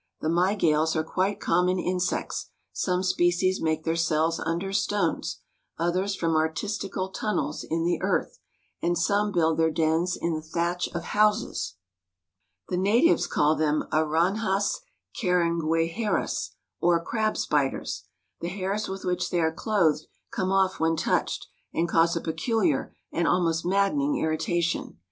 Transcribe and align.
The 0.19 0.29
Mygales 0.29 0.95
are 0.95 1.03
quite 1.03 1.39
common 1.39 1.77
insects: 1.77 2.49
some 2.73 3.03
species 3.03 3.61
make 3.61 3.83
their 3.83 3.95
cells 3.95 4.39
under 4.39 4.73
stones, 4.73 5.41
others 5.77 6.15
form 6.15 6.35
artistical 6.35 7.09
tunnels 7.09 7.63
in 7.63 7.83
the 7.83 8.01
earth, 8.01 8.39
and 8.81 8.97
some 8.97 9.31
build 9.31 9.59
their 9.59 9.69
dens 9.69 10.17
in 10.19 10.33
the 10.33 10.41
thatch 10.41 10.87
of 10.95 11.03
houses. 11.03 11.75
The 12.69 12.77
natives 12.77 13.27
call 13.27 13.55
them 13.55 13.83
Aranhas 13.91 14.79
carangueijeiras, 15.21 16.49
or 16.79 16.99
crab 17.05 17.37
spiders. 17.37 18.05
The 18.39 18.49
hairs 18.49 18.87
with 18.89 19.05
which 19.05 19.29
they 19.29 19.39
are 19.39 19.53
clothed 19.53 20.07
come 20.31 20.51
off 20.51 20.79
when 20.79 20.95
touched, 20.95 21.45
and 21.75 21.87
cause 21.87 22.15
a 22.15 22.21
peculiar 22.21 22.95
and 23.11 23.27
almost 23.27 23.67
maddening 23.67 24.17
irritation. 24.17 24.97